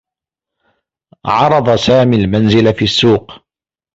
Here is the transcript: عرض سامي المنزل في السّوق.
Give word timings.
عرض 1.25 1.75
سامي 1.77 2.15
المنزل 2.15 2.73
في 2.73 2.85
السّوق. 2.85 3.31